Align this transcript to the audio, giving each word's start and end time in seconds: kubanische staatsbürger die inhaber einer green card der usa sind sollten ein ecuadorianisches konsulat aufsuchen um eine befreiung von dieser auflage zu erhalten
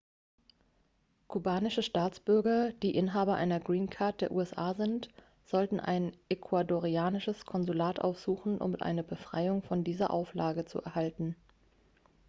kubanische 1.27 1.83
staatsbürger 1.83 2.71
die 2.73 2.95
inhaber 2.95 3.35
einer 3.35 3.59
green 3.59 3.87
card 3.87 4.21
der 4.21 4.31
usa 4.31 4.73
sind 4.73 5.09
sollten 5.45 5.79
ein 5.79 6.17
ecuadorianisches 6.27 7.45
konsulat 7.45 7.99
aufsuchen 7.99 8.57
um 8.57 8.73
eine 8.73 9.03
befreiung 9.03 9.61
von 9.61 9.83
dieser 9.83 10.09
auflage 10.09 10.65
zu 10.65 10.81
erhalten 10.81 11.35